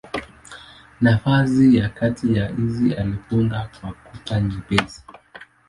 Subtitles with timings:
[1.01, 5.03] Nafasi kati ya hizi alifunga kwa kuta nyepesi.